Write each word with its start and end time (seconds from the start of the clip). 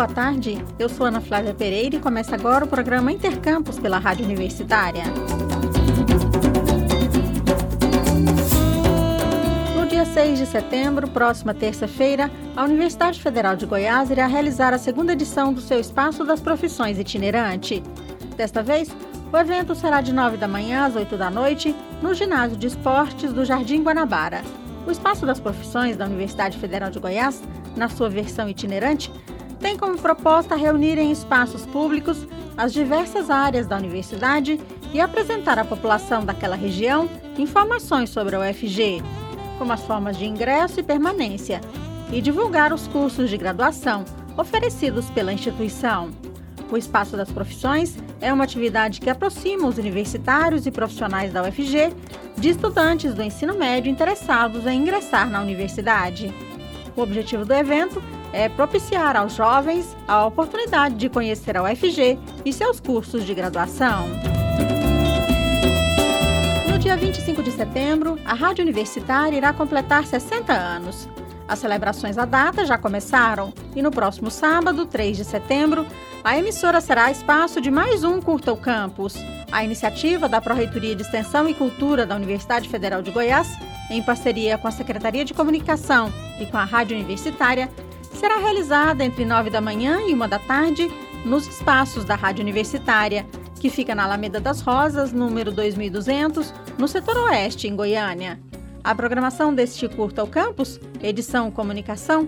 boa 0.00 0.08
tarde. 0.08 0.64
Eu 0.78 0.88
sou 0.88 1.04
Ana 1.04 1.20
Flávia 1.20 1.52
Pereira 1.52 1.96
e 1.96 1.98
começa 1.98 2.34
agora 2.34 2.64
o 2.64 2.68
programa 2.68 3.12
Intercampus 3.12 3.78
pela 3.78 3.98
Rádio 3.98 4.24
Universitária. 4.24 5.02
No 9.76 9.86
dia 9.86 10.06
6 10.06 10.38
de 10.38 10.46
setembro, 10.46 11.06
próxima 11.06 11.52
terça-feira, 11.52 12.30
a 12.56 12.64
Universidade 12.64 13.20
Federal 13.20 13.56
de 13.56 13.66
Goiás 13.66 14.10
irá 14.10 14.26
realizar 14.26 14.72
a 14.72 14.78
segunda 14.78 15.12
edição 15.12 15.52
do 15.52 15.60
seu 15.60 15.78
Espaço 15.78 16.24
das 16.24 16.40
Profissões 16.40 16.98
Itinerante. 16.98 17.82
Desta 18.38 18.62
vez, 18.62 18.88
o 19.30 19.36
evento 19.36 19.74
será 19.74 20.00
de 20.00 20.14
9 20.14 20.38
da 20.38 20.48
manhã 20.48 20.86
às 20.86 20.96
8 20.96 21.14
da 21.18 21.30
noite, 21.30 21.76
no 22.00 22.14
Ginásio 22.14 22.56
de 22.56 22.68
Esportes 22.68 23.34
do 23.34 23.44
Jardim 23.44 23.82
Guanabara. 23.82 24.40
O 24.86 24.90
Espaço 24.90 25.26
das 25.26 25.38
Profissões 25.38 25.94
da 25.94 26.06
Universidade 26.06 26.56
Federal 26.56 26.90
de 26.90 26.98
Goiás, 26.98 27.42
na 27.76 27.90
sua 27.90 28.08
versão 28.08 28.48
itinerante, 28.48 29.12
tem 29.60 29.76
como 29.76 29.98
proposta 29.98 30.56
reunir 30.56 30.98
em 30.98 31.12
espaços 31.12 31.66
públicos 31.66 32.26
as 32.56 32.72
diversas 32.72 33.30
áreas 33.30 33.66
da 33.66 33.76
universidade 33.76 34.58
e 34.92 35.00
apresentar 35.00 35.58
à 35.58 35.64
população 35.64 36.24
daquela 36.24 36.56
região 36.56 37.08
informações 37.38 38.10
sobre 38.10 38.34
a 38.34 38.40
UFG, 38.40 39.02
como 39.58 39.72
as 39.72 39.82
formas 39.82 40.16
de 40.16 40.26
ingresso 40.26 40.80
e 40.80 40.82
permanência, 40.82 41.60
e 42.12 42.20
divulgar 42.20 42.72
os 42.72 42.88
cursos 42.88 43.30
de 43.30 43.36
graduação 43.36 44.04
oferecidos 44.36 45.08
pela 45.10 45.32
instituição. 45.32 46.10
O 46.70 46.76
Espaço 46.76 47.16
das 47.16 47.30
Profissões 47.30 47.96
é 48.20 48.32
uma 48.32 48.44
atividade 48.44 49.00
que 49.00 49.10
aproxima 49.10 49.68
os 49.68 49.78
universitários 49.78 50.66
e 50.66 50.70
profissionais 50.70 51.32
da 51.32 51.42
UFG 51.42 51.92
de 52.36 52.48
estudantes 52.48 53.12
do 53.12 53.22
ensino 53.22 53.54
médio 53.54 53.90
interessados 53.90 54.66
em 54.66 54.80
ingressar 54.80 55.28
na 55.28 55.40
universidade. 55.40 56.32
O 56.96 57.02
objetivo 57.02 57.44
do 57.44 57.52
evento 57.52 58.02
é 58.18 58.19
propiciar 58.48 59.16
aos 59.16 59.34
jovens 59.34 59.96
a 60.06 60.24
oportunidade 60.24 60.94
de 60.94 61.08
conhecer 61.08 61.56
a 61.56 61.62
UFG 61.62 62.18
e 62.44 62.52
seus 62.52 62.80
cursos 62.80 63.24
de 63.24 63.34
graduação. 63.34 64.08
No 66.70 66.78
dia 66.78 66.96
25 66.96 67.42
de 67.42 67.50
setembro, 67.50 68.18
a 68.24 68.34
Rádio 68.34 68.62
Universitária 68.62 69.36
irá 69.36 69.52
completar 69.52 70.04
60 70.04 70.52
anos. 70.52 71.08
As 71.50 71.58
celebrações 71.58 72.16
à 72.16 72.24
data 72.24 72.64
já 72.64 72.78
começaram 72.78 73.52
e 73.74 73.82
no 73.82 73.90
próximo 73.90 74.30
sábado, 74.30 74.86
3 74.86 75.16
de 75.16 75.24
setembro, 75.24 75.84
a 76.22 76.38
emissora 76.38 76.80
será 76.80 77.10
espaço 77.10 77.60
de 77.60 77.72
mais 77.72 78.04
um 78.04 78.20
Curta 78.20 78.52
o 78.52 78.56
Campus. 78.56 79.16
A 79.50 79.64
iniciativa 79.64 80.28
da 80.28 80.40
Pró-Reitoria 80.40 80.94
de 80.94 81.02
Extensão 81.02 81.48
e 81.48 81.54
Cultura 81.54 82.06
da 82.06 82.14
Universidade 82.14 82.68
Federal 82.68 83.02
de 83.02 83.10
Goiás, 83.10 83.48
em 83.90 84.00
parceria 84.00 84.56
com 84.56 84.68
a 84.68 84.70
Secretaria 84.70 85.24
de 85.24 85.34
Comunicação 85.34 86.12
e 86.40 86.46
com 86.46 86.56
a 86.56 86.64
Rádio 86.64 86.96
Universitária, 86.96 87.68
será 88.12 88.38
realizada 88.38 89.04
entre 89.04 89.24
9 89.24 89.50
da 89.50 89.60
manhã 89.60 90.00
e 90.02 90.14
1 90.14 90.28
da 90.28 90.38
tarde 90.38 90.90
nos 91.24 91.46
espaços 91.46 92.04
da 92.04 92.14
Rádio 92.14 92.42
Universitária, 92.42 93.26
que 93.60 93.68
fica 93.68 93.94
na 93.94 94.04
Alameda 94.04 94.40
das 94.40 94.60
Rosas, 94.60 95.12
número 95.12 95.52
2200, 95.52 96.52
no 96.78 96.88
setor 96.88 97.16
oeste, 97.28 97.68
em 97.68 97.76
Goiânia. 97.76 98.40
A 98.82 98.94
programação 98.94 99.54
deste 99.54 99.88
curta 99.88 100.22
ao 100.22 100.26
campus, 100.26 100.80
edição 101.02 101.50
Comunicação, 101.50 102.26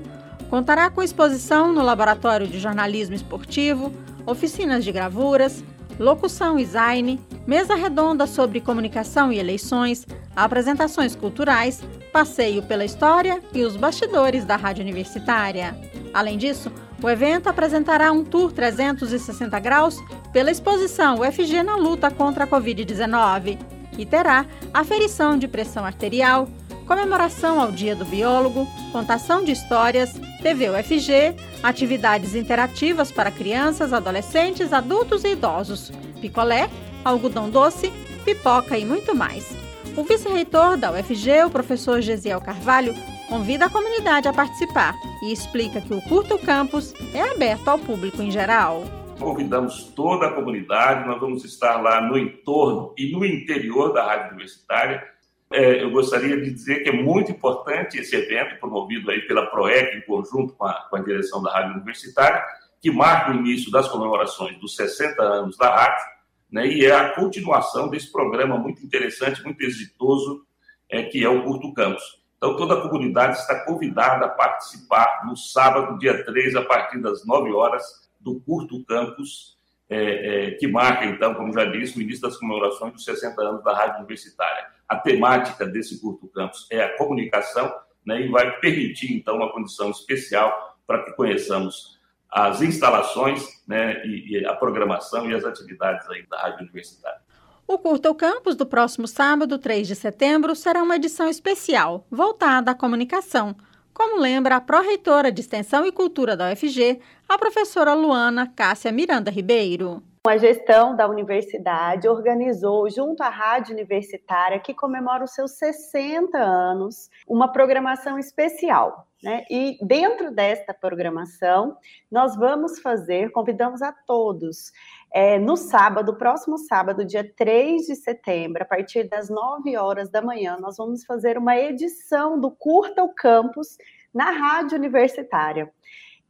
contará 0.50 0.90
com 0.90 1.02
exposição 1.02 1.72
no 1.72 1.82
Laboratório 1.82 2.46
de 2.46 2.58
Jornalismo 2.58 3.14
Esportivo, 3.14 3.90
oficinas 4.26 4.84
de 4.84 4.92
gravuras, 4.92 5.64
locução 6.02 6.58
e 6.58 6.64
design, 6.64 7.20
mesa 7.46 7.76
redonda 7.76 8.26
sobre 8.26 8.60
comunicação 8.60 9.32
e 9.32 9.38
eleições, 9.38 10.04
apresentações 10.34 11.14
culturais, 11.14 11.80
passeio 12.12 12.62
pela 12.62 12.84
história 12.84 13.40
e 13.54 13.62
os 13.62 13.76
bastidores 13.76 14.44
da 14.44 14.56
rádio 14.56 14.82
universitária. 14.82 15.76
Além 16.12 16.36
disso, 16.36 16.72
o 17.00 17.08
evento 17.08 17.48
apresentará 17.48 18.10
um 18.12 18.24
tour 18.24 18.52
360 18.52 19.58
graus 19.60 19.98
pela 20.32 20.50
exposição 20.50 21.20
UFG 21.20 21.62
na 21.62 21.76
luta 21.76 22.10
contra 22.10 22.44
a 22.44 22.48
Covid-19 22.48 23.58
e 23.96 24.04
terá 24.04 24.44
aferição 24.74 25.38
de 25.38 25.46
pressão 25.46 25.84
arterial, 25.84 26.48
comemoração 26.86 27.60
ao 27.60 27.70
Dia 27.70 27.94
do 27.94 28.04
Biólogo, 28.04 28.66
contação 28.90 29.44
de 29.44 29.52
histórias, 29.52 30.12
TV 30.42 30.70
UFG, 30.70 31.34
atividades 31.62 32.34
interativas 32.34 33.10
para 33.10 33.30
crianças, 33.30 33.92
adolescentes, 33.92 34.72
adultos 34.72 35.24
e 35.24 35.32
idosos, 35.32 35.92
picolé, 36.20 36.68
algodão 37.04 37.48
doce, 37.50 37.92
pipoca 38.24 38.78
e 38.78 38.84
muito 38.84 39.14
mais. 39.14 39.54
O 39.96 40.04
vice-reitor 40.04 40.76
da 40.76 40.90
UFG, 40.92 41.44
o 41.46 41.50
professor 41.50 42.00
Gesiel 42.00 42.40
Carvalho, 42.40 42.94
convida 43.28 43.66
a 43.66 43.70
comunidade 43.70 44.28
a 44.28 44.32
participar 44.32 44.94
e 45.22 45.32
explica 45.32 45.80
que 45.80 45.92
o 45.92 46.00
Curto 46.02 46.38
Campus 46.38 46.94
é 47.14 47.20
aberto 47.20 47.68
ao 47.68 47.78
público 47.78 48.22
em 48.22 48.30
geral 48.30 48.84
convidamos 49.22 49.84
toda 49.94 50.26
a 50.26 50.32
comunidade, 50.32 51.06
nós 51.06 51.20
vamos 51.20 51.44
estar 51.44 51.80
lá 51.80 52.00
no 52.00 52.18
entorno 52.18 52.92
e 52.98 53.12
no 53.12 53.24
interior 53.24 53.92
da 53.92 54.04
Rádio 54.04 54.32
Universitária. 54.32 55.11
É, 55.52 55.82
eu 55.82 55.90
gostaria 55.90 56.40
de 56.40 56.50
dizer 56.50 56.82
que 56.82 56.88
é 56.88 56.92
muito 56.92 57.30
importante 57.30 57.98
esse 57.98 58.14
evento, 58.16 58.58
promovido 58.58 59.10
aí 59.10 59.20
pela 59.22 59.46
PROEC, 59.46 59.96
em 59.96 60.02
conjunto 60.02 60.54
com 60.54 60.64
a, 60.64 60.74
com 60.88 60.96
a 60.96 61.00
direção 61.00 61.42
da 61.42 61.52
Rádio 61.52 61.74
Universitária, 61.74 62.42
que 62.80 62.90
marca 62.90 63.30
o 63.30 63.34
início 63.34 63.70
das 63.70 63.88
comemorações 63.88 64.58
dos 64.58 64.74
60 64.74 65.22
anos 65.22 65.56
da 65.56 65.74
rádio, 65.74 66.04
né, 66.50 66.66
e 66.66 66.84
é 66.84 66.94
a 66.94 67.14
continuação 67.14 67.88
desse 67.88 68.10
programa 68.10 68.58
muito 68.58 68.84
interessante, 68.84 69.42
muito 69.42 69.62
exitoso, 69.62 70.44
é, 70.90 71.04
que 71.04 71.24
é 71.24 71.28
o 71.28 71.44
Curto 71.44 71.72
Campus. 71.72 72.20
Então, 72.36 72.56
toda 72.56 72.74
a 72.74 72.88
comunidade 72.88 73.38
está 73.38 73.64
convidada 73.64 74.26
a 74.26 74.28
participar 74.28 75.22
no 75.24 75.36
sábado, 75.36 75.96
dia 75.98 76.24
3, 76.24 76.56
a 76.56 76.62
partir 76.62 76.98
das 77.00 77.24
9 77.24 77.52
horas, 77.52 77.82
do 78.20 78.40
Curto 78.40 78.84
Campus, 78.84 79.56
é, 79.88 80.48
é, 80.48 80.50
que 80.52 80.66
marca, 80.66 81.04
então, 81.04 81.34
como 81.34 81.52
já 81.52 81.64
disse, 81.64 81.96
o 81.98 82.02
início 82.02 82.22
das 82.22 82.36
comemorações 82.36 82.92
dos 82.92 83.04
60 83.04 83.40
anos 83.40 83.62
da 83.62 83.74
Rádio 83.74 83.98
Universitária. 83.98 84.66
A 84.92 84.96
temática 84.96 85.64
desse 85.64 85.98
Curto 85.98 86.28
Campus 86.28 86.66
é 86.70 86.82
a 86.82 86.98
comunicação 86.98 87.74
né, 88.04 88.20
e 88.20 88.28
vai 88.28 88.60
permitir, 88.60 89.10
então, 89.16 89.36
uma 89.36 89.50
condição 89.50 89.90
especial 89.90 90.76
para 90.86 91.02
que 91.02 91.12
conheçamos 91.12 91.98
as 92.30 92.60
instalações 92.60 93.42
né, 93.66 94.04
e, 94.04 94.36
e, 94.36 94.46
a 94.46 94.52
programação 94.52 95.30
e 95.30 95.34
as 95.34 95.46
atividades 95.46 96.06
aí 96.10 96.26
da 96.28 96.42
Rádio 96.42 96.64
Universitária. 96.64 97.22
O 97.66 97.78
Curto 97.78 98.14
Campus 98.14 98.54
do 98.54 98.66
próximo 98.66 99.08
sábado, 99.08 99.58
3 99.58 99.88
de 99.88 99.94
setembro, 99.94 100.54
será 100.54 100.82
uma 100.82 100.96
edição 100.96 101.26
especial, 101.26 102.06
voltada 102.10 102.72
à 102.72 102.74
comunicação, 102.74 103.56
como 103.94 104.20
lembra 104.20 104.56
a 104.56 104.60
pró-reitora 104.60 105.32
de 105.32 105.40
Extensão 105.40 105.86
e 105.86 105.92
Cultura 105.92 106.36
da 106.36 106.52
UFG, 106.52 107.00
a 107.26 107.38
professora 107.38 107.94
Luana 107.94 108.46
Cássia 108.46 108.92
Miranda 108.92 109.30
Ribeiro. 109.30 110.02
A 110.24 110.36
gestão 110.36 110.94
da 110.94 111.08
universidade 111.08 112.06
organizou, 112.06 112.88
junto 112.88 113.24
à 113.24 113.28
Rádio 113.28 113.72
Universitária, 113.72 114.60
que 114.60 114.72
comemora 114.72 115.24
os 115.24 115.32
seus 115.32 115.58
60 115.58 116.38
anos, 116.38 117.10
uma 117.26 117.50
programação 117.50 118.16
especial. 118.16 119.08
Né? 119.20 119.44
E 119.50 119.76
dentro 119.84 120.30
desta 120.32 120.72
programação, 120.72 121.76
nós 122.08 122.36
vamos 122.36 122.78
fazer, 122.78 123.32
convidamos 123.32 123.82
a 123.82 123.90
todos, 123.90 124.70
é, 125.12 125.40
no 125.40 125.56
sábado, 125.56 126.16
próximo 126.16 126.56
sábado, 126.56 127.04
dia 127.04 127.28
3 127.36 127.82
de 127.82 127.96
setembro, 127.96 128.62
a 128.62 128.66
partir 128.66 129.08
das 129.08 129.28
9 129.28 129.76
horas 129.76 130.08
da 130.08 130.22
manhã, 130.22 130.56
nós 130.60 130.76
vamos 130.76 131.04
fazer 131.04 131.36
uma 131.36 131.56
edição 131.56 132.38
do 132.38 132.48
Curta 132.48 133.02
o 133.02 133.12
Campus 133.12 133.76
na 134.14 134.30
Rádio 134.30 134.78
Universitária. 134.78 135.68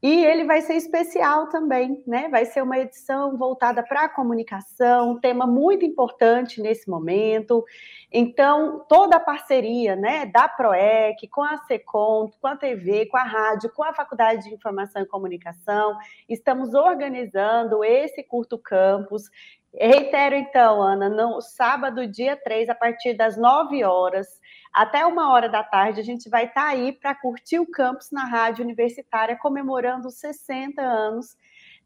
E 0.03 0.25
ele 0.25 0.45
vai 0.45 0.61
ser 0.63 0.75
especial 0.75 1.49
também, 1.49 2.03
né? 2.05 2.29
Vai 2.29 2.45
ser 2.45 2.61
uma 2.61 2.77
edição 2.77 3.37
voltada 3.37 3.85
para 3.85 4.07
a 4.07 4.09
comunicação, 4.09 5.13
um 5.13 5.21
tema 5.21 5.47
muito 5.47 5.85
importante 5.85 6.61
nesse 6.61 6.91
momento. 6.91 7.65
Então, 8.11 8.85
toda 8.89 9.17
a 9.17 9.21
parceria, 9.21 9.95
né, 9.95 10.27
da 10.27 10.49
PROEC, 10.49 11.29
com 11.29 11.43
a 11.43 11.57
SECOM, 11.59 12.33
com 12.41 12.49
a 12.49 12.57
TV, 12.57 13.07
com 13.07 13.17
a 13.17 13.23
rádio, 13.23 13.71
com 13.73 13.85
a 13.85 13.95
Faculdade 13.95 14.43
de 14.43 14.53
Informação 14.53 15.03
e 15.03 15.07
Comunicação, 15.07 15.97
estamos 16.29 16.75
organizando 16.75 17.85
esse 17.85 18.25
curto 18.25 18.59
campus. 18.59 19.31
Reitero 19.75 20.35
então, 20.35 20.83
Ana, 20.83 21.09
no 21.09 21.41
sábado, 21.41 22.07
dia 22.07 22.37
3, 22.37 22.69
a 22.69 22.75
partir 22.75 23.15
das 23.15 23.37
9 23.39 23.83
horas, 23.85 24.27
até 24.73 25.05
uma 25.07 25.33
hora 25.33 25.49
da 25.49 25.63
tarde, 25.63 26.01
a 26.01 26.05
gente 26.05 26.29
vai 26.29 26.45
estar 26.45 26.63
tá 26.63 26.69
aí 26.69 26.93
para 26.93 27.15
curtir 27.15 27.59
o 27.59 27.67
campus 27.67 28.11
na 28.11 28.25
Rádio 28.25 28.65
Universitária, 28.65 29.37
comemorando 29.37 30.09
os 30.09 30.19
60 30.19 30.81
anos 30.83 31.37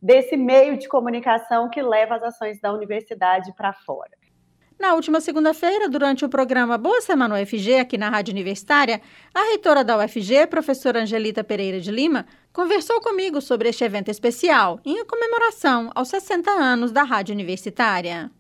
desse 0.03 0.37
meio 0.37 0.77
de 0.77 0.89
comunicação 0.89 1.71
que 1.71 1.81
leva 1.81 2.17
as 2.17 2.23
ações 2.23 2.61
da 2.61 2.73
universidade 2.73 3.53
para 3.55 3.73
fora. 3.73 4.11
Na 4.79 4.93
última 4.93 5.23
segunda-feira, 5.23 5.89
durante 5.89 6.23
o 6.23 6.29
programa 6.29 6.77
Boa 6.77 7.01
Semana 7.01 7.41
UFG, 7.41 7.79
aqui 7.79 7.97
na 7.97 8.11
Rádio 8.11 8.33
Universitária, 8.33 9.01
a 9.35 9.43
reitora 9.45 9.83
da 9.83 9.97
UFG, 9.97 10.47
professora 10.49 11.01
Angelita 11.01 11.43
Pereira 11.43 11.81
de 11.81 11.91
Lima, 11.91 12.27
conversou 12.57 13.03
comigo 13.03 13.43
sobre 13.43 13.69
este 13.69 13.85
evento 13.85 14.11
especial 14.11 14.81
em 14.83 15.05
comemoração 15.05 15.91
aos 15.95 16.09
60 16.09 16.51
anos 16.51 16.91
da 16.91 17.03
Rádio 17.03 17.35
Universitária. 17.35 18.31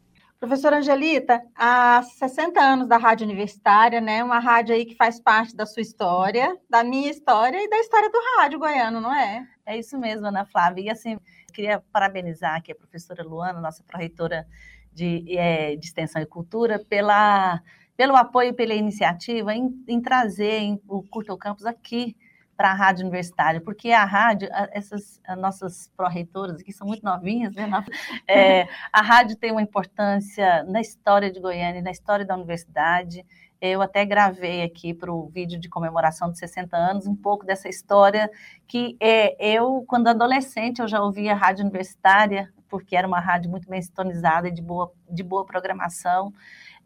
Professora 0.41 0.79
Angelita, 0.79 1.43
há 1.55 2.03
60 2.03 2.59
anos 2.59 2.89
da 2.89 2.97
Rádio 2.97 3.27
Universitária, 3.27 4.01
né? 4.01 4.25
Uma 4.25 4.39
rádio 4.39 4.75
aí 4.75 4.87
que 4.87 4.95
faz 4.95 5.21
parte 5.21 5.55
da 5.55 5.67
sua 5.67 5.83
história, 5.83 6.57
da 6.69 6.83
minha 6.83 7.11
história 7.11 7.63
e 7.63 7.69
da 7.69 7.79
história 7.79 8.09
do 8.09 8.19
rádio 8.39 8.59
goiano, 8.59 9.03
não 9.03 9.15
é? 9.15 9.47
É 9.67 9.79
isso 9.79 9.99
mesmo, 9.99 10.27
Ana 10.27 10.47
Flávia. 10.47 10.85
E 10.85 10.89
assim, 10.89 11.19
queria 11.53 11.85
parabenizar 11.93 12.57
aqui 12.57 12.73
a 12.73 12.75
professora 12.75 13.23
Luana, 13.23 13.61
nossa 13.61 13.85
pró-reitora 13.85 14.47
de, 14.95 15.27
é, 15.37 15.77
de 15.77 15.85
Extensão 15.85 16.23
e 16.23 16.27
Cultura, 16.27 16.83
pela, 16.89 17.61
pelo 17.95 18.17
apoio 18.17 18.49
e 18.49 18.55
pela 18.55 18.73
iniciativa 18.73 19.55
em, 19.55 19.85
em 19.87 20.01
trazer 20.01 20.61
em, 20.61 20.81
o 20.89 21.03
Curto 21.03 21.37
Campus 21.37 21.67
aqui 21.67 22.17
para 22.57 22.71
a 22.71 22.75
rádio 22.75 23.03
universitária, 23.03 23.61
porque 23.61 23.91
a 23.91 24.05
rádio, 24.05 24.49
essas 24.73 25.21
nossas 25.37 25.93
pró-reitoras 25.97 26.61
aqui 26.61 26.73
são 26.73 26.87
muito 26.87 27.05
novinhas, 27.05 27.55
né? 27.55 27.67
É, 28.29 28.67
a 28.93 29.03
rádio 29.03 29.37
tem 29.37 29.53
uma 29.53 29.63
importância 29.63 30.65
na 30.65 30.81
história 30.81 31.31
de 31.31 31.39
Goiânia, 31.39 31.83
na 31.83 31.91
história 31.91 32.25
da 32.25 32.35
universidade. 32.35 33.25
Eu 33.61 33.81
até 33.81 34.05
gravei 34.05 34.63
aqui 34.63 34.93
para 34.93 35.13
o 35.13 35.29
vídeo 35.29 35.59
de 35.59 35.69
comemoração 35.69 36.31
de 36.31 36.39
60 36.39 36.77
anos 36.77 37.07
um 37.07 37.15
pouco 37.15 37.45
dessa 37.45 37.69
história 37.69 38.31
que 38.67 38.97
é, 39.01 39.37
eu, 39.39 39.85
quando 39.87 40.09
adolescente, 40.09 40.81
eu 40.81 40.89
já 40.89 41.01
ouvia 41.01 41.35
rádio 41.35 41.65
universitária, 41.65 42.53
porque 42.69 42.97
era 42.97 43.07
uma 43.07 43.21
rádio 43.21 43.51
muito 43.51 43.69
bem 43.69 43.81
sintonizada 43.81 44.51
de 44.51 44.61
boa, 44.61 44.93
de 45.09 45.23
boa 45.23 45.45
programação. 45.45 46.33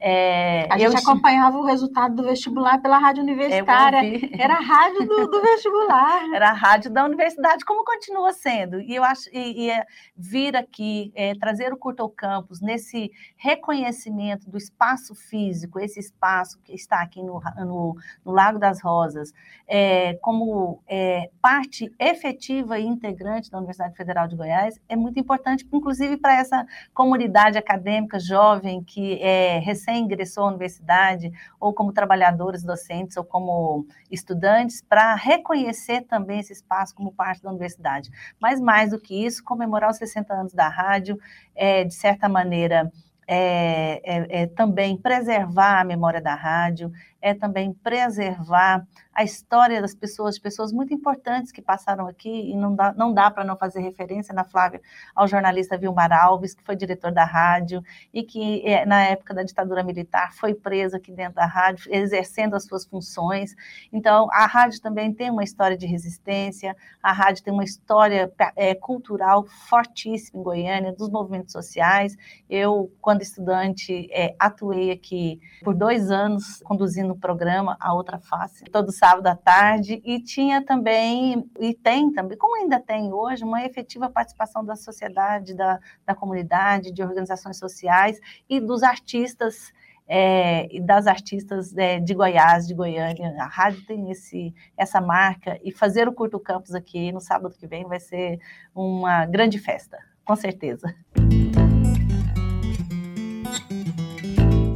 É, 0.02 0.66
a 0.70 0.78
gente 0.78 0.96
acompanhava 0.96 1.58
o 1.58 1.64
resultado 1.64 2.14
do 2.14 2.22
vestibular 2.22 2.80
pela 2.80 2.96
rádio 2.96 3.22
universitária. 3.22 4.00
Era 4.32 4.54
a 4.54 4.60
rádio 4.60 5.06
do, 5.06 5.26
do, 5.26 5.42
vestibular. 5.42 6.22
Era 6.32 6.48
a 6.48 6.52
rádio 6.54 6.90
da 6.90 7.04
universidade, 7.04 7.66
como 7.66 7.84
continua 7.84 8.32
sendo. 8.32 8.80
E 8.80 8.94
eu 8.94 9.04
acho 9.04 9.28
e, 9.30 9.66
e 9.66 9.70
é, 9.70 9.84
vir 10.16 10.56
aqui, 10.56 11.12
é, 11.14 11.34
trazer 11.34 11.70
o 11.70 11.76
Curto 11.76 12.08
Campus 12.08 12.62
nesse 12.62 13.10
reconhecimento 13.36 14.48
do 14.48 14.56
espaço 14.56 15.14
físico, 15.14 15.78
esse 15.78 16.00
espaço 16.00 16.58
que 16.64 16.74
está 16.74 17.02
aqui 17.02 17.22
no, 17.22 17.38
no, 17.58 17.94
no 18.24 18.32
Lago 18.32 18.58
das 18.58 18.80
Rosas, 18.80 19.34
é, 19.68 20.14
como 20.22 20.82
é, 20.88 21.28
parte 21.42 21.92
efetiva 21.98 22.78
e 22.78 22.86
integrante 22.86 23.50
da 23.50 23.58
Universidade 23.58 23.94
Federal 23.94 24.26
de 24.26 24.34
Goiás, 24.34 24.80
é 24.88 24.96
muito 24.96 25.20
importante, 25.20 25.68
inclusive 25.70 26.16
para 26.16 26.38
essa 26.38 26.66
comunidade 26.94 27.58
acadêmica 27.58 28.18
jovem 28.18 28.82
que 28.82 29.20
é 29.20 29.58
recém 29.58 29.89
recém-ingressou 29.90 30.44
à 30.44 30.48
universidade, 30.48 31.32
ou 31.58 31.74
como 31.74 31.92
trabalhadores 31.92 32.62
docentes, 32.62 33.16
ou 33.16 33.24
como 33.24 33.86
estudantes, 34.10 34.82
para 34.82 35.14
reconhecer 35.14 36.02
também 36.02 36.40
esse 36.40 36.52
espaço 36.52 36.94
como 36.94 37.12
parte 37.12 37.42
da 37.42 37.50
universidade. 37.50 38.10
Mas 38.40 38.60
mais 38.60 38.90
do 38.90 39.00
que 39.00 39.26
isso, 39.26 39.44
comemorar 39.44 39.90
os 39.90 39.96
60 39.96 40.32
anos 40.32 40.52
da 40.52 40.68
rádio, 40.68 41.18
é, 41.54 41.84
de 41.84 41.94
certa 41.94 42.28
maneira, 42.28 42.90
é, 43.26 44.00
é, 44.04 44.42
é, 44.42 44.46
também 44.46 44.96
preservar 44.96 45.80
a 45.80 45.84
memória 45.84 46.20
da 46.20 46.34
rádio, 46.34 46.90
é 47.20 47.34
também 47.34 47.72
preservar 47.72 48.86
a 49.12 49.24
história 49.24 49.82
das 49.82 49.94
pessoas, 49.94 50.38
pessoas 50.38 50.72
muito 50.72 50.94
importantes 50.94 51.52
que 51.52 51.60
passaram 51.60 52.06
aqui, 52.06 52.50
e 52.50 52.54
não 52.54 52.74
dá, 52.74 52.94
não 52.94 53.12
dá 53.12 53.30
para 53.30 53.44
não 53.44 53.56
fazer 53.56 53.80
referência, 53.80 54.34
na 54.34 54.44
Flávia, 54.44 54.80
ao 55.14 55.28
jornalista 55.28 55.76
Vilmar 55.76 56.12
Alves, 56.12 56.54
que 56.54 56.62
foi 56.62 56.76
diretor 56.76 57.12
da 57.12 57.24
rádio, 57.24 57.82
e 58.14 58.22
que, 58.22 58.66
é, 58.66 58.86
na 58.86 59.02
época 59.02 59.34
da 59.34 59.42
ditadura 59.42 59.82
militar, 59.82 60.32
foi 60.32 60.54
preso 60.54 60.96
aqui 60.96 61.12
dentro 61.12 61.34
da 61.34 61.44
rádio, 61.44 61.92
exercendo 61.92 62.54
as 62.54 62.64
suas 62.64 62.86
funções. 62.86 63.54
Então, 63.92 64.28
a 64.32 64.46
rádio 64.46 64.80
também 64.80 65.12
tem 65.12 65.30
uma 65.30 65.44
história 65.44 65.76
de 65.76 65.86
resistência, 65.86 66.74
a 67.02 67.12
rádio 67.12 67.42
tem 67.42 67.52
uma 67.52 67.64
história 67.64 68.32
é, 68.56 68.74
cultural 68.74 69.44
fortíssima 69.68 70.40
em 70.40 70.42
Goiânia, 70.42 70.92
dos 70.92 71.10
movimentos 71.10 71.52
sociais. 71.52 72.16
Eu, 72.48 72.90
quando 73.00 73.22
estudante, 73.22 74.08
é, 74.12 74.34
atuei 74.38 74.90
aqui 74.90 75.40
por 75.62 75.74
dois 75.74 76.10
anos, 76.10 76.62
conduzindo 76.64 77.09
o 77.10 77.16
programa 77.16 77.76
A 77.80 77.94
Outra 77.94 78.18
Face, 78.18 78.64
todo 78.64 78.92
sábado 78.92 79.26
à 79.26 79.36
tarde, 79.36 80.00
e 80.04 80.22
tinha 80.22 80.64
também, 80.64 81.48
e 81.58 81.74
tem 81.74 82.12
também, 82.12 82.36
como 82.36 82.56
ainda 82.56 82.80
tem 82.80 83.12
hoje, 83.12 83.44
uma 83.44 83.64
efetiva 83.64 84.08
participação 84.08 84.64
da 84.64 84.76
sociedade, 84.76 85.54
da, 85.54 85.78
da 86.06 86.14
comunidade, 86.14 86.92
de 86.92 87.02
organizações 87.02 87.58
sociais 87.58 88.18
e 88.48 88.60
dos 88.60 88.82
artistas 88.82 89.72
é, 90.12 90.66
das 90.82 91.06
artistas 91.06 91.76
é, 91.76 92.00
de 92.00 92.14
Goiás, 92.14 92.66
de 92.66 92.74
Goiânia. 92.74 93.32
A 93.38 93.46
rádio 93.46 93.86
tem 93.86 94.10
esse, 94.10 94.52
essa 94.76 95.00
marca 95.00 95.56
e 95.62 95.70
fazer 95.70 96.08
o 96.08 96.12
Curto 96.12 96.40
Campus 96.40 96.74
aqui 96.74 97.12
no 97.12 97.20
sábado 97.20 97.54
que 97.56 97.66
vem 97.66 97.86
vai 97.86 98.00
ser 98.00 98.40
uma 98.74 99.24
grande 99.24 99.56
festa, 99.56 99.98
com 100.24 100.34
certeza. 100.34 100.92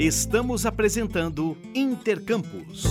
Estamos 0.06 0.66
apresentando 0.66 1.56
Intercampus. 1.74 2.84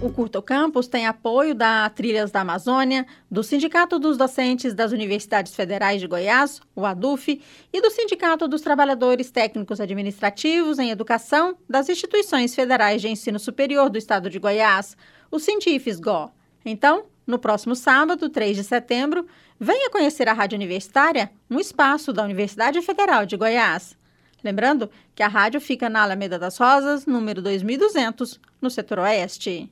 O 0.00 0.10
Curto 0.10 0.42
Campus 0.42 0.88
tem 0.88 1.06
apoio 1.06 1.54
da 1.54 1.88
Trilhas 1.88 2.32
da 2.32 2.40
Amazônia, 2.40 3.06
do 3.30 3.44
Sindicato 3.44 3.96
dos 3.96 4.16
Docentes 4.16 4.74
das 4.74 4.90
Universidades 4.90 5.54
Federais 5.54 6.00
de 6.00 6.08
Goiás, 6.08 6.60
o 6.74 6.84
ADUF, 6.84 7.40
e 7.72 7.80
do 7.80 7.92
Sindicato 7.92 8.48
dos 8.48 8.60
Trabalhadores 8.60 9.30
Técnicos 9.30 9.80
Administrativos 9.80 10.80
em 10.80 10.90
Educação 10.90 11.56
das 11.70 11.88
Instituições 11.88 12.56
Federais 12.56 13.00
de 13.00 13.06
Ensino 13.06 13.38
Superior 13.38 13.88
do 13.88 13.98
Estado 13.98 14.28
de 14.28 14.40
Goiás, 14.40 14.96
o 15.30 15.38
Científicos-GO. 15.38 16.32
Então, 16.64 17.04
no 17.26 17.38
próximo 17.38 17.74
sábado, 17.74 18.28
3 18.28 18.56
de 18.56 18.64
setembro, 18.64 19.26
venha 19.58 19.90
conhecer 19.90 20.28
a 20.28 20.32
Rádio 20.32 20.56
Universitária, 20.56 21.30
um 21.50 21.58
espaço 21.58 22.12
da 22.12 22.22
Universidade 22.22 22.80
Federal 22.82 23.24
de 23.24 23.36
Goiás. 23.36 23.96
Lembrando 24.42 24.90
que 25.14 25.22
a 25.22 25.28
rádio 25.28 25.58
fica 25.58 25.88
na 25.88 26.02
Alameda 26.02 26.38
das 26.38 26.58
Rosas, 26.58 27.06
número 27.06 27.40
2200, 27.40 28.38
no 28.60 28.68
setor 28.68 28.98
oeste. 28.98 29.70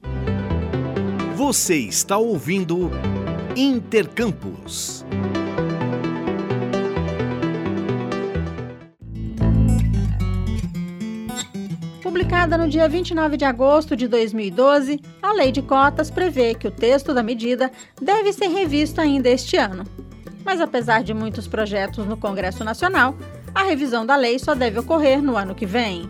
Você 1.37 1.77
está 1.77 2.17
ouvindo 2.17 2.91
Intercampus. 3.55 5.05
Publicada 12.03 12.57
no 12.57 12.69
dia 12.69 12.89
29 12.89 13.37
de 13.37 13.45
agosto 13.45 13.95
de 13.95 14.09
2012, 14.09 15.01
a 15.33 15.35
Lei 15.35 15.51
de 15.51 15.63
Cotas 15.63 16.11
prevê 16.11 16.55
que 16.55 16.69
o 16.69 16.71
texto 16.71 17.15
da 17.15 17.23
medida 17.23 17.73
deve 18.01 18.35
ser 18.35 18.49
revisto 18.49 19.01
ainda 19.01 19.31
este 19.31 19.57
ano. 19.57 19.85
Mas 20.45 20.61
apesar 20.61 21.03
de 21.03 21.15
muitos 21.15 21.49
projetos 21.49 22.07
no 22.07 22.19
Congresso 22.19 22.63
Nacional, 22.63 23.17
a 23.55 23.63
revisão 23.63 24.05
da 24.05 24.15
lei 24.15 24.39
só 24.39 24.55
deve 24.55 24.79
ocorrer 24.79 25.23
no 25.23 25.35
ano 25.35 25.55
que 25.55 25.65
vem. 25.65 26.09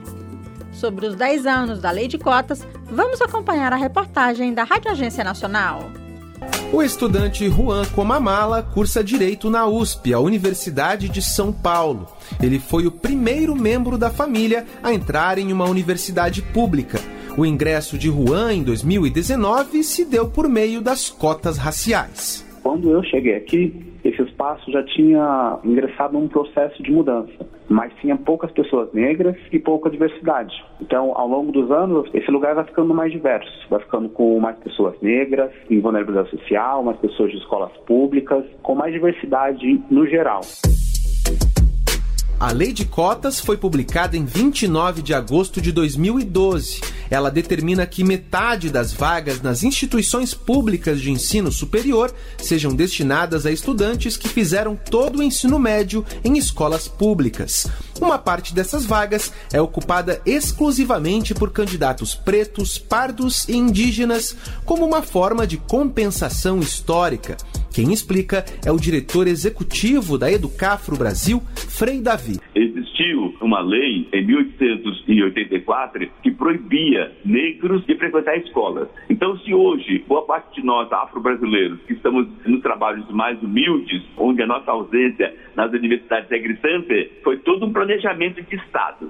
Sobre 0.72 1.06
os 1.06 1.14
10 1.14 1.46
anos 1.46 1.80
da 1.80 1.90
Lei 1.92 2.08
de 2.08 2.18
Cotas, 2.18 2.66
vamos 2.86 3.20
acompanhar 3.20 3.72
a 3.72 3.76
reportagem 3.76 4.52
da 4.52 4.64
Rádio 4.64 4.90
Agência 4.90 5.22
Nacional. 5.22 5.90
O 6.72 6.82
estudante 6.82 7.48
Juan 7.48 7.84
Comamala 7.94 8.62
cursa 8.62 9.04
Direito 9.04 9.48
na 9.50 9.66
USP, 9.66 10.12
a 10.12 10.18
Universidade 10.18 11.08
de 11.08 11.22
São 11.22 11.52
Paulo. 11.52 12.08
Ele 12.42 12.58
foi 12.58 12.86
o 12.86 12.90
primeiro 12.90 13.54
membro 13.54 13.96
da 13.96 14.10
família 14.10 14.66
a 14.82 14.92
entrar 14.92 15.38
em 15.38 15.52
uma 15.52 15.66
universidade 15.66 16.42
pública. 16.42 16.98
O 17.36 17.46
ingresso 17.46 17.96
de 17.96 18.08
Juan 18.08 18.52
em 18.52 18.62
2019 18.62 19.82
se 19.82 20.04
deu 20.04 20.28
por 20.28 20.46
meio 20.50 20.82
das 20.82 21.08
cotas 21.08 21.56
raciais. 21.56 22.46
Quando 22.62 22.90
eu 22.90 23.02
cheguei 23.04 23.34
aqui, 23.34 23.74
esse 24.04 24.20
espaço 24.20 24.70
já 24.70 24.82
tinha 24.82 25.58
ingressado 25.64 26.12
num 26.12 26.28
processo 26.28 26.82
de 26.82 26.92
mudança, 26.92 27.32
mas 27.70 27.90
tinha 28.02 28.18
poucas 28.18 28.50
pessoas 28.50 28.92
negras 28.92 29.34
e 29.50 29.58
pouca 29.58 29.88
diversidade. 29.88 30.52
Então, 30.78 31.12
ao 31.16 31.26
longo 31.26 31.50
dos 31.50 31.70
anos, 31.70 32.06
esse 32.12 32.30
lugar 32.30 32.54
vai 32.54 32.64
ficando 32.64 32.92
mais 32.92 33.10
diverso, 33.10 33.50
vai 33.70 33.80
ficando 33.80 34.10
com 34.10 34.38
mais 34.38 34.58
pessoas 34.58 34.94
negras, 35.00 35.50
em 35.70 35.80
vulnerabilidade 35.80 36.28
social, 36.30 36.84
mais 36.84 36.98
pessoas 36.98 37.30
de 37.30 37.38
escolas 37.38 37.72
públicas, 37.86 38.44
com 38.62 38.74
mais 38.74 38.92
diversidade 38.92 39.82
no 39.90 40.06
geral. 40.06 40.42
A 42.42 42.50
Lei 42.50 42.72
de 42.72 42.84
Cotas 42.84 43.38
foi 43.38 43.56
publicada 43.56 44.16
em 44.16 44.24
29 44.24 45.00
de 45.00 45.14
agosto 45.14 45.60
de 45.60 45.70
2012. 45.70 46.80
Ela 47.08 47.30
determina 47.30 47.86
que 47.86 48.02
metade 48.02 48.68
das 48.68 48.92
vagas 48.92 49.40
nas 49.40 49.62
instituições 49.62 50.34
públicas 50.34 51.00
de 51.00 51.12
ensino 51.12 51.52
superior 51.52 52.12
sejam 52.38 52.74
destinadas 52.74 53.46
a 53.46 53.52
estudantes 53.52 54.16
que 54.16 54.28
fizeram 54.28 54.74
todo 54.74 55.20
o 55.20 55.22
ensino 55.22 55.56
médio 55.56 56.04
em 56.24 56.36
escolas 56.36 56.88
públicas. 56.88 57.68
Uma 58.00 58.18
parte 58.18 58.52
dessas 58.52 58.84
vagas 58.84 59.30
é 59.52 59.60
ocupada 59.60 60.20
exclusivamente 60.26 61.34
por 61.34 61.52
candidatos 61.52 62.12
pretos, 62.12 62.76
pardos 62.76 63.48
e 63.48 63.54
indígenas, 63.56 64.34
como 64.64 64.84
uma 64.84 65.00
forma 65.00 65.46
de 65.46 65.58
compensação 65.58 66.58
histórica. 66.58 67.36
Quem 67.72 67.90
explica 67.90 68.44
é 68.66 68.70
o 68.70 68.76
diretor 68.76 69.26
executivo 69.26 70.18
da 70.18 70.30
Educafro 70.30 70.94
Brasil, 70.94 71.40
Frei 71.56 72.02
Davi. 72.02 72.38
Existiu 72.54 73.34
uma 73.40 73.60
lei 73.60 74.06
em 74.12 74.26
1884 74.26 76.10
que 76.22 76.30
proibia 76.30 77.10
negros 77.24 77.82
de 77.86 77.96
frequentar 77.96 78.36
escolas. 78.36 78.88
Então, 79.08 79.38
se 79.38 79.54
hoje 79.54 80.04
boa 80.06 80.22
parte 80.26 80.60
de 80.60 80.66
nós, 80.66 80.92
afro-brasileiros, 80.92 81.80
que 81.86 81.94
estamos 81.94 82.28
nos 82.44 82.60
trabalhos 82.60 83.10
mais 83.10 83.42
humildes, 83.42 84.02
onde 84.18 84.42
a 84.42 84.46
nossa 84.46 84.70
ausência 84.70 85.34
nas 85.56 85.72
universidades 85.72 86.30
é 86.30 86.38
gritante, 86.38 87.10
foi 87.24 87.38
todo 87.38 87.64
um 87.64 87.72
planejamento 87.72 88.42
de 88.42 88.56
Estado. 88.56 89.08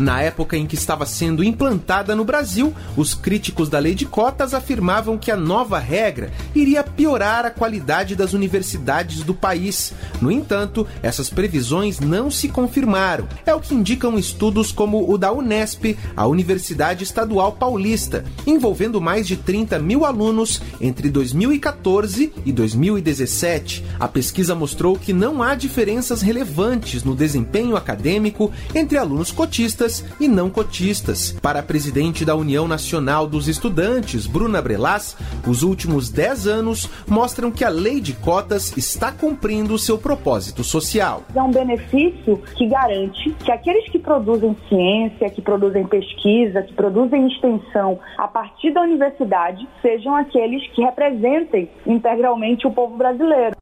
Na 0.00 0.22
época 0.22 0.56
em 0.56 0.66
que 0.66 0.74
estava 0.74 1.04
sendo 1.04 1.44
implantada 1.44 2.16
no 2.16 2.24
Brasil, 2.24 2.72
os 2.96 3.12
críticos 3.12 3.68
da 3.68 3.78
lei 3.78 3.94
de 3.94 4.06
cotas 4.06 4.54
afirmavam 4.54 5.18
que 5.18 5.30
a 5.30 5.36
nova 5.36 5.78
regra 5.78 6.32
iria 6.54 6.82
piorar 6.82 7.44
a 7.44 7.50
qualidade 7.50 8.16
das 8.16 8.32
universidades 8.32 9.22
do 9.22 9.34
país. 9.34 9.92
No 10.18 10.32
entanto, 10.32 10.86
essas 11.02 11.28
previsões 11.28 12.00
não 12.00 12.30
se 12.30 12.48
confirmaram. 12.48 13.28
É 13.44 13.54
o 13.54 13.60
que 13.60 13.74
indicam 13.74 14.18
estudos 14.18 14.72
como 14.72 15.12
o 15.12 15.18
da 15.18 15.30
Unesp, 15.30 15.98
a 16.16 16.26
Universidade 16.26 17.04
Estadual 17.04 17.52
Paulista, 17.52 18.24
envolvendo 18.46 19.02
mais 19.02 19.26
de 19.28 19.36
30 19.36 19.78
mil 19.80 20.06
alunos 20.06 20.62
entre 20.80 21.10
2014 21.10 22.32
e 22.46 22.52
2017. 22.52 23.84
A 23.98 24.08
pesquisa 24.08 24.54
mostrou 24.54 24.96
que 24.96 25.12
não 25.12 25.42
há 25.42 25.54
diferenças 25.54 26.22
relevantes 26.22 27.04
no 27.04 27.14
desempenho 27.14 27.76
acadêmico 27.76 28.50
entre 28.74 28.96
alunos 28.96 29.30
cotistas 29.30 29.89
cotistas 29.90 30.04
e 30.20 30.28
não 30.28 30.48
cotistas. 30.48 31.32
Para 31.42 31.60
a 31.60 31.62
presidente 31.62 32.24
da 32.24 32.36
União 32.36 32.68
Nacional 32.68 33.26
dos 33.26 33.48
Estudantes, 33.48 34.26
Bruna 34.26 34.62
Brelas, 34.62 35.16
os 35.46 35.62
últimos 35.62 36.10
10 36.10 36.46
anos 36.46 36.88
mostram 37.08 37.50
que 37.50 37.64
a 37.64 37.68
lei 37.68 38.00
de 38.00 38.12
cotas 38.12 38.76
está 38.76 39.10
cumprindo 39.10 39.78
seu 39.78 39.98
propósito 39.98 40.62
social. 40.62 41.22
É 41.34 41.42
um 41.42 41.50
benefício 41.50 42.40
que 42.56 42.66
garante 42.66 43.30
que 43.44 43.50
aqueles 43.50 43.90
que 43.90 43.98
produzem 43.98 44.56
ciência, 44.68 45.30
que 45.30 45.42
produzem 45.42 45.86
pesquisa, 45.86 46.62
que 46.62 46.74
produzem 46.74 47.26
extensão 47.26 47.98
a 48.16 48.28
partir 48.28 48.72
da 48.72 48.82
universidade, 48.82 49.66
sejam 49.82 50.14
aqueles 50.14 50.66
que 50.72 50.82
representem 50.82 51.68
integralmente 51.86 52.66
o 52.66 52.70
povo 52.70 52.96
brasileiro. 52.96 53.59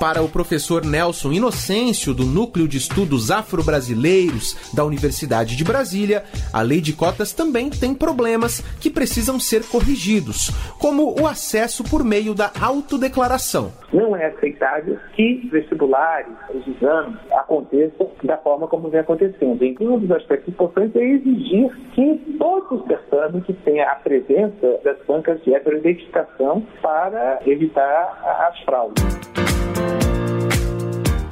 Para 0.00 0.22
o 0.22 0.30
professor 0.30 0.82
Nelson 0.82 1.30
Inocêncio, 1.30 2.14
do 2.14 2.24
Núcleo 2.24 2.66
de 2.66 2.78
Estudos 2.78 3.30
Afro-Brasileiros 3.30 4.72
da 4.74 4.82
Universidade 4.82 5.54
de 5.54 5.62
Brasília, 5.62 6.24
a 6.54 6.62
lei 6.62 6.80
de 6.80 6.94
cotas 6.94 7.34
também 7.34 7.68
tem 7.68 7.94
problemas 7.94 8.62
que 8.80 8.88
precisam 8.88 9.38
ser 9.38 9.62
corrigidos, 9.68 10.50
como 10.80 11.20
o 11.20 11.26
acesso 11.26 11.84
por 11.84 12.02
meio 12.02 12.34
da 12.34 12.50
autodeclaração. 12.62 13.72
Não 13.92 14.16
é 14.16 14.24
aceitável 14.28 14.96
que 15.14 15.46
vestibulares, 15.52 16.32
os 16.54 16.66
exames, 16.66 17.18
aconteçam 17.32 18.10
da 18.24 18.38
forma 18.38 18.66
como 18.68 18.88
vem 18.88 19.00
acontecendo. 19.00 19.62
E 19.62 19.76
um 19.80 19.98
dos 19.98 20.10
aspectos 20.12 20.48
importantes 20.48 20.96
é 20.96 21.04
exigir 21.04 21.76
que 21.94 22.36
todos 22.38 22.80
os 22.80 22.86
certames 22.86 23.44
que 23.44 23.52
tenha 23.52 23.86
a 23.86 23.96
presença 23.96 24.80
das 24.82 24.96
bancas 25.06 25.42
de 25.44 25.52
heteroidentificação 25.52 26.66
para 26.80 27.40
evitar 27.44 28.48
as 28.48 28.58
fraudes. 28.60 29.39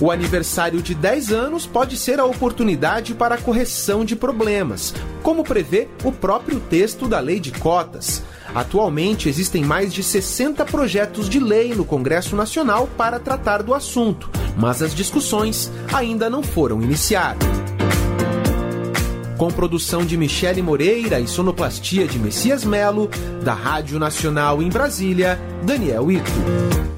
O 0.00 0.12
aniversário 0.12 0.80
de 0.80 0.94
10 0.94 1.32
anos 1.32 1.66
pode 1.66 1.96
ser 1.96 2.20
a 2.20 2.24
oportunidade 2.24 3.14
para 3.14 3.34
a 3.34 3.38
correção 3.38 4.04
de 4.04 4.14
problemas, 4.14 4.94
como 5.22 5.42
prevê 5.42 5.88
o 6.04 6.12
próprio 6.12 6.60
texto 6.60 7.08
da 7.08 7.18
Lei 7.18 7.40
de 7.40 7.50
Cotas. 7.50 8.22
Atualmente 8.54 9.28
existem 9.28 9.64
mais 9.64 9.92
de 9.92 10.02
60 10.02 10.64
projetos 10.66 11.28
de 11.28 11.40
lei 11.40 11.74
no 11.74 11.84
Congresso 11.84 12.36
Nacional 12.36 12.88
para 12.96 13.18
tratar 13.18 13.62
do 13.62 13.74
assunto, 13.74 14.30
mas 14.56 14.82
as 14.82 14.94
discussões 14.94 15.70
ainda 15.92 16.30
não 16.30 16.44
foram 16.44 16.80
iniciadas. 16.80 17.46
Com 19.36 19.50
produção 19.50 20.04
de 20.04 20.16
Michele 20.16 20.62
Moreira 20.62 21.20
e 21.20 21.28
sonoplastia 21.28 22.06
de 22.06 22.18
Messias 22.18 22.64
Melo, 22.64 23.08
da 23.42 23.54
Rádio 23.54 23.98
Nacional 23.98 24.62
em 24.62 24.68
Brasília, 24.68 25.40
Daniel 25.64 26.10
Ito. 26.10 26.97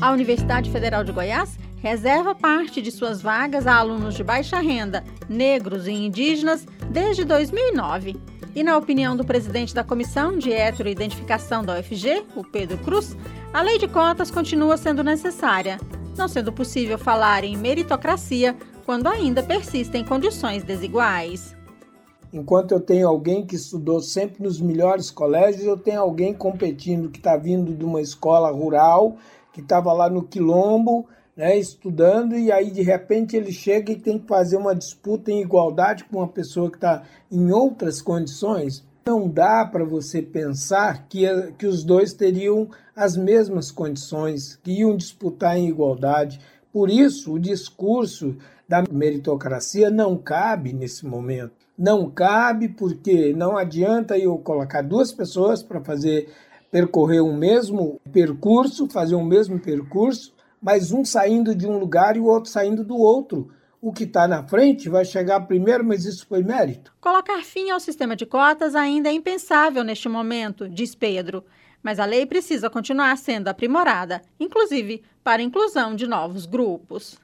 A 0.00 0.12
Universidade 0.12 0.70
Federal 0.70 1.02
de 1.02 1.10
Goiás 1.10 1.58
reserva 1.78 2.32
parte 2.32 2.80
de 2.80 2.90
suas 2.92 3.20
vagas 3.20 3.66
a 3.66 3.74
alunos 3.74 4.14
de 4.14 4.22
baixa 4.22 4.60
renda, 4.60 5.02
negros 5.28 5.88
e 5.88 5.92
indígenas 5.92 6.64
desde 6.88 7.24
2009. 7.24 8.16
E 8.54 8.62
na 8.62 8.76
opinião 8.76 9.16
do 9.16 9.24
presidente 9.24 9.74
da 9.74 9.82
Comissão 9.82 10.38
de 10.38 10.52
Heteroidentificação 10.52 11.64
da 11.64 11.80
UFG, 11.80 12.24
o 12.36 12.44
Pedro 12.44 12.78
Cruz, 12.78 13.16
a 13.52 13.60
lei 13.60 13.76
de 13.76 13.88
cotas 13.88 14.30
continua 14.30 14.76
sendo 14.76 15.02
necessária, 15.02 15.78
não 16.16 16.28
sendo 16.28 16.52
possível 16.52 16.96
falar 16.96 17.42
em 17.42 17.56
meritocracia 17.56 18.56
quando 18.86 19.08
ainda 19.08 19.42
persistem 19.42 20.04
condições 20.04 20.62
desiguais. 20.62 21.56
Enquanto 22.32 22.72
eu 22.72 22.80
tenho 22.80 23.08
alguém 23.08 23.44
que 23.44 23.56
estudou 23.56 24.00
sempre 24.00 24.42
nos 24.42 24.60
melhores 24.60 25.10
colégios, 25.10 25.64
eu 25.64 25.76
tenho 25.76 26.00
alguém 26.00 26.34
competindo 26.34 27.08
que 27.08 27.18
está 27.18 27.36
vindo 27.36 27.74
de 27.74 27.84
uma 27.84 28.00
escola 28.00 28.50
rural 28.50 29.16
que 29.58 29.62
estava 29.62 29.92
lá 29.92 30.08
no 30.08 30.22
quilombo, 30.22 31.08
né, 31.36 31.58
estudando, 31.58 32.36
e 32.36 32.52
aí 32.52 32.70
de 32.70 32.80
repente 32.80 33.36
ele 33.36 33.50
chega 33.50 33.90
e 33.90 33.96
tem 33.96 34.20
que 34.20 34.28
fazer 34.28 34.56
uma 34.56 34.72
disputa 34.72 35.32
em 35.32 35.40
igualdade 35.40 36.04
com 36.04 36.18
uma 36.18 36.28
pessoa 36.28 36.70
que 36.70 36.76
está 36.76 37.02
em 37.30 37.50
outras 37.50 38.00
condições. 38.00 38.86
Não 39.04 39.28
dá 39.28 39.64
para 39.64 39.84
você 39.84 40.22
pensar 40.22 41.08
que, 41.08 41.26
que 41.58 41.66
os 41.66 41.82
dois 41.82 42.12
teriam 42.12 42.68
as 42.94 43.16
mesmas 43.16 43.72
condições, 43.72 44.56
que 44.62 44.70
iam 44.70 44.96
disputar 44.96 45.58
em 45.58 45.68
igualdade. 45.68 46.38
Por 46.72 46.88
isso, 46.88 47.32
o 47.32 47.40
discurso 47.40 48.36
da 48.68 48.84
meritocracia 48.88 49.90
não 49.90 50.16
cabe 50.16 50.72
nesse 50.72 51.04
momento. 51.04 51.66
Não 51.76 52.08
cabe 52.08 52.68
porque 52.68 53.32
não 53.32 53.56
adianta 53.56 54.16
eu 54.16 54.38
colocar 54.38 54.82
duas 54.82 55.12
pessoas 55.12 55.64
para 55.64 55.80
fazer 55.80 56.28
percorrer 56.70 57.20
o 57.20 57.32
mesmo 57.32 58.00
percurso, 58.12 58.88
fazer 58.88 59.14
o 59.14 59.24
mesmo 59.24 59.58
percurso, 59.58 60.34
mas 60.60 60.92
um 60.92 61.04
saindo 61.04 61.54
de 61.54 61.66
um 61.66 61.78
lugar 61.78 62.16
e 62.16 62.20
o 62.20 62.26
outro 62.26 62.50
saindo 62.50 62.84
do 62.84 62.96
outro. 62.96 63.50
O 63.80 63.92
que 63.92 64.04
está 64.04 64.26
na 64.26 64.42
frente 64.42 64.88
vai 64.88 65.04
chegar 65.04 65.40
primeiro, 65.42 65.84
mas 65.84 66.04
isso 66.04 66.26
foi 66.26 66.42
mérito. 66.42 66.92
Colocar 67.00 67.44
fim 67.44 67.70
ao 67.70 67.78
sistema 67.78 68.16
de 68.16 68.26
cotas 68.26 68.74
ainda 68.74 69.08
é 69.08 69.12
impensável 69.12 69.84
neste 69.84 70.08
momento, 70.08 70.68
diz 70.68 70.94
Pedro. 70.94 71.44
Mas 71.80 72.00
a 72.00 72.04
lei 72.04 72.26
precisa 72.26 72.68
continuar 72.68 73.16
sendo 73.16 73.46
aprimorada, 73.46 74.20
inclusive 74.40 75.04
para 75.22 75.40
a 75.40 75.44
inclusão 75.44 75.94
de 75.94 76.08
novos 76.08 76.44
grupos. 76.44 77.18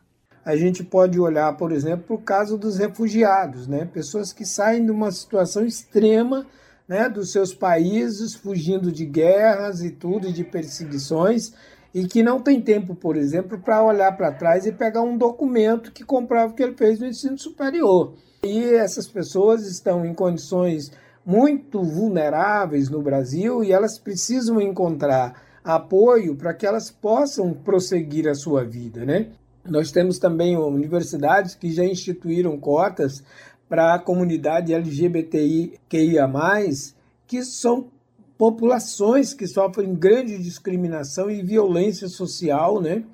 A 0.44 0.56
gente 0.56 0.84
pode 0.84 1.18
olhar, 1.18 1.56
por 1.56 1.72
exemplo, 1.72 2.04
para 2.06 2.14
o 2.16 2.22
caso 2.22 2.56
dos 2.56 2.78
refugiados, 2.78 3.66
né? 3.66 3.88
pessoas 3.92 4.32
que 4.32 4.44
saem 4.44 4.84
de 4.84 4.92
uma 4.92 5.10
situação 5.10 5.64
extrema 5.64 6.46
né, 6.88 7.08
dos 7.08 7.32
seus 7.32 7.54
países, 7.54 8.34
fugindo 8.34 8.92
de 8.92 9.04
guerras 9.04 9.82
e 9.82 9.90
tudo, 9.90 10.32
de 10.32 10.44
perseguições, 10.44 11.52
e 11.94 12.06
que 12.06 12.22
não 12.22 12.40
tem 12.40 12.60
tempo, 12.60 12.94
por 12.94 13.16
exemplo, 13.16 13.58
para 13.58 13.82
olhar 13.82 14.16
para 14.16 14.32
trás 14.32 14.66
e 14.66 14.72
pegar 14.72 15.02
um 15.02 15.16
documento 15.16 15.92
que 15.92 16.04
comprova 16.04 16.52
que 16.52 16.62
ele 16.62 16.76
fez 16.76 16.98
no 16.98 17.06
ensino 17.06 17.38
superior. 17.38 18.14
E 18.42 18.64
essas 18.74 19.06
pessoas 19.06 19.66
estão 19.66 20.04
em 20.04 20.12
condições 20.12 20.90
muito 21.24 21.82
vulneráveis 21.82 22.90
no 22.90 23.00
Brasil 23.00 23.64
e 23.64 23.72
elas 23.72 23.98
precisam 23.98 24.60
encontrar 24.60 25.42
apoio 25.64 26.36
para 26.36 26.52
que 26.52 26.66
elas 26.66 26.90
possam 26.90 27.54
prosseguir 27.54 28.28
a 28.28 28.34
sua 28.34 28.64
vida, 28.64 29.04
né? 29.04 29.28
Nós 29.64 29.90
temos 29.90 30.18
também 30.18 30.58
universidades 30.58 31.54
que 31.54 31.72
já 31.72 31.82
instituíram 31.82 32.58
cotas 32.58 33.24
para 33.68 33.94
a 33.94 33.98
comunidade 33.98 34.72
LGBTIQIA, 34.72 36.30
que 37.26 37.42
são 37.44 37.88
populações 38.36 39.32
que 39.32 39.46
sofrem 39.46 39.94
grande 39.94 40.38
discriminação 40.38 41.30
e 41.30 41.42
violência 41.42 42.08
social, 42.08 42.80
né? 42.80 43.04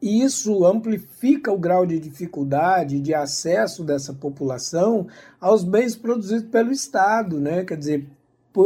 E 0.00 0.22
isso 0.22 0.64
amplifica 0.66 1.50
o 1.50 1.58
grau 1.58 1.86
de 1.86 1.98
dificuldade 1.98 3.00
de 3.00 3.14
acesso 3.14 3.82
dessa 3.82 4.12
população 4.12 5.06
aos 5.40 5.64
bens 5.64 5.96
produzidos 5.96 6.48
pelo 6.48 6.70
Estado, 6.70 7.40
né? 7.40 7.64
Quer 7.64 7.76
dizer, 7.78 8.06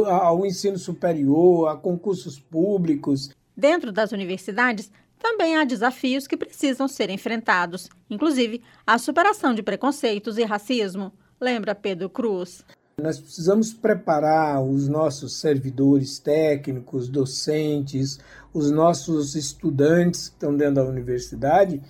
ao 0.06 0.44
ensino 0.44 0.78
superior, 0.78 1.68
a 1.68 1.76
concursos 1.76 2.38
públicos. 2.38 3.30
Dentro 3.56 3.92
das 3.92 4.12
universidades, 4.12 4.90
também 5.18 5.56
há 5.56 5.64
desafios 5.64 6.26
que 6.26 6.36
precisam 6.36 6.88
ser 6.88 7.10
enfrentados, 7.10 7.88
inclusive 8.08 8.62
a 8.86 8.98
superação 8.98 9.54
de 9.54 9.62
preconceitos 9.62 10.38
e 10.38 10.44
racismo. 10.44 11.12
Lembra 11.40 11.74
Pedro 11.74 12.10
Cruz? 12.10 12.62
Nós 13.00 13.18
precisamos 13.18 13.72
preparar 13.72 14.62
os 14.62 14.86
nossos 14.86 15.40
servidores 15.40 16.18
técnicos, 16.18 17.08
docentes, 17.08 18.18
os 18.52 18.70
nossos 18.70 19.34
estudantes 19.34 20.28
que 20.28 20.34
estão 20.34 20.54
dentro 20.54 20.74
da 20.74 20.84
universidade 20.84 21.80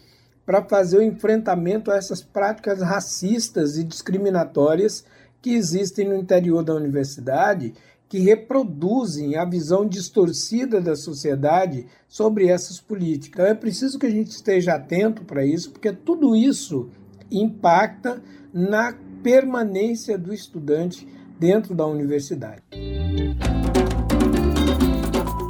para 0.47 0.63
fazer 0.63 0.99
o 0.99 1.03
enfrentamento 1.03 1.91
a 1.91 1.97
essas 1.97 2.23
práticas 2.23 2.81
racistas 2.81 3.77
e 3.77 3.83
discriminatórias 3.83 5.05
que 5.43 5.51
existem 5.55 6.09
no 6.09 6.15
interior 6.15 6.63
da 6.63 6.75
universidade, 6.75 7.75
que 8.09 8.21
reproduzem 8.21 9.37
a 9.37 9.45
visão 9.45 9.87
distorcida 9.87 10.81
da 10.81 10.95
sociedade 10.95 11.87
sobre 12.09 12.47
essas 12.47 12.81
políticas. 12.81 13.41
Então 13.41 13.47
é 13.47 13.55
preciso 13.55 13.99
que 13.99 14.07
a 14.07 14.11
gente 14.11 14.31
esteja 14.31 14.75
atento 14.75 15.25
para 15.25 15.45
isso, 15.45 15.73
porque 15.73 15.93
tudo 15.93 16.37
isso 16.37 16.89
impacta 17.31 18.23
na 18.53 18.93
permanência 19.23 20.19
do 20.19 20.33
estudante 20.33 21.07
dentro 21.39 21.75
da 21.75 21.87
universidade. 21.87 22.63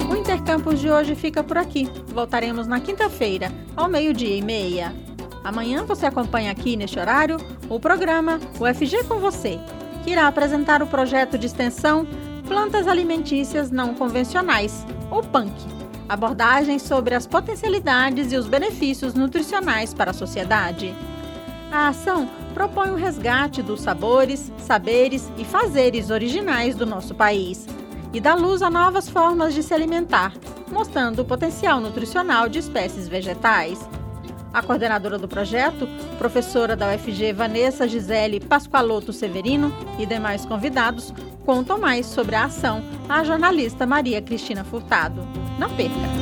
O 0.09 0.15
Intercampus 0.15 0.79
de 0.79 0.89
hoje 0.89 1.15
fica 1.15 1.43
por 1.43 1.57
aqui. 1.57 1.89
Voltaremos 2.07 2.67
na 2.67 2.79
quinta-feira, 2.79 3.51
ao 3.75 3.89
meio-dia 3.89 4.35
e 4.35 4.41
meia. 4.41 4.93
Amanhã 5.43 5.83
você 5.83 6.05
acompanha 6.05 6.51
aqui 6.51 6.75
neste 6.75 6.99
horário 6.99 7.37
o 7.69 7.79
programa 7.79 8.39
UFG 8.59 9.03
com 9.05 9.19
você, 9.19 9.59
que 10.03 10.11
irá 10.11 10.27
apresentar 10.27 10.83
o 10.83 10.87
projeto 10.87 11.37
de 11.37 11.47
extensão 11.47 12.05
Plantas 12.47 12.87
Alimentícias 12.87 13.71
Não 13.71 13.95
Convencionais, 13.95 14.85
ou 15.09 15.23
PANC. 15.23 15.51
Abordagens 16.07 16.81
sobre 16.81 17.15
as 17.15 17.25
potencialidades 17.25 18.33
e 18.33 18.35
os 18.35 18.45
benefícios 18.45 19.13
nutricionais 19.13 19.93
para 19.93 20.11
a 20.11 20.13
sociedade. 20.13 20.93
A 21.71 21.87
ação 21.87 22.29
propõe 22.51 22.91
o 22.91 22.95
resgate 22.95 23.61
dos 23.61 23.81
sabores, 23.81 24.51
saberes 24.57 25.31
e 25.37 25.45
fazeres 25.45 26.09
originais 26.09 26.75
do 26.75 26.85
nosso 26.85 27.15
país 27.15 27.65
e 28.13 28.19
dá 28.19 28.35
luz 28.35 28.61
a 28.61 28.69
novas 28.69 29.09
formas 29.09 29.53
de 29.53 29.63
se 29.63 29.73
alimentar, 29.73 30.33
mostrando 30.71 31.21
o 31.21 31.25
potencial 31.25 31.79
nutricional 31.79 32.49
de 32.49 32.59
espécies 32.59 33.07
vegetais. 33.07 33.79
A 34.53 34.61
coordenadora 34.61 35.17
do 35.17 35.29
projeto, 35.29 35.87
professora 36.17 36.75
da 36.75 36.93
UFG 36.93 37.31
Vanessa 37.31 37.87
Gisele 37.87 38.41
Pascoaloto 38.41 39.13
Severino 39.13 39.73
e 39.97 40.05
demais 40.05 40.45
convidados 40.45 41.13
contam 41.45 41.79
mais 41.79 42.05
sobre 42.05 42.35
a 42.35 42.45
ação 42.45 42.83
a 43.07 43.23
jornalista 43.23 43.85
Maria 43.85 44.21
Cristina 44.21 44.63
Furtado. 44.63 45.25
Não 45.57 45.69
perca! 45.69 46.20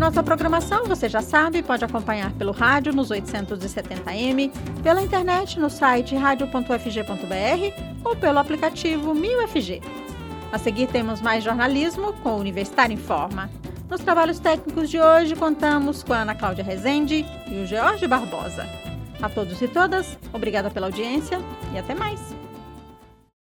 Nossa 0.00 0.22
programação, 0.22 0.86
você 0.86 1.10
já 1.10 1.20
sabe, 1.20 1.62
pode 1.62 1.84
acompanhar 1.84 2.32
pelo 2.32 2.52
rádio 2.52 2.90
nos 2.90 3.10
870m, 3.10 4.50
pela 4.82 5.02
internet 5.02 5.60
no 5.60 5.68
site 5.68 6.16
radio.ufg.br 6.16 7.82
ou 8.02 8.16
pelo 8.16 8.38
aplicativo 8.38 9.14
MilFG. 9.14 9.82
A 10.50 10.56
seguir 10.56 10.86
temos 10.86 11.20
mais 11.20 11.44
jornalismo 11.44 12.14
com 12.22 12.30
o 12.30 12.38
Universitário 12.38 12.94
em 12.94 12.96
Forma. 12.96 13.50
Nos 13.90 14.00
trabalhos 14.00 14.38
técnicos 14.38 14.88
de 14.88 14.98
hoje 14.98 15.36
contamos 15.36 16.02
com 16.02 16.14
a 16.14 16.22
Ana 16.22 16.34
Cláudia 16.34 16.64
Rezende 16.64 17.26
e 17.46 17.62
o 17.62 17.66
George 17.66 18.06
Barbosa. 18.06 18.66
A 19.20 19.28
todos 19.28 19.60
e 19.60 19.68
todas, 19.68 20.18
obrigada 20.32 20.70
pela 20.70 20.86
audiência 20.86 21.38
e 21.74 21.78
até 21.78 21.94
mais! 21.94 22.39